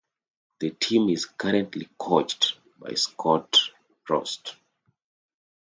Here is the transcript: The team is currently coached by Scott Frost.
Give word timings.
The 0.61 0.71
team 0.71 1.09
is 1.09 1.25
currently 1.25 1.87
coached 1.99 2.57
by 2.79 2.93
Scott 2.95 3.55
Frost. 4.03 4.55